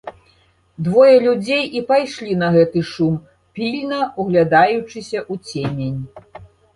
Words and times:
Двое 0.85 1.17
людзей 1.25 1.65
і 1.79 1.83
пайшлі 1.91 2.33
на 2.43 2.47
гэты 2.55 2.81
шум, 2.91 3.19
пільна 3.59 3.99
ўглядаючыся 4.23 5.19
ў 5.31 5.69
цемень. 5.69 5.99